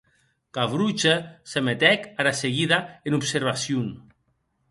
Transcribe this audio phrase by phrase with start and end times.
[0.57, 1.13] Gavroche
[1.51, 3.87] se metec ara seguida en observacion.